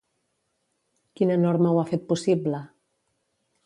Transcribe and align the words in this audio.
Quina 1.21 1.37
norma 1.43 1.75
ho 1.75 1.79
ha 1.83 1.87
fet 1.93 2.11
possible? 2.11 2.67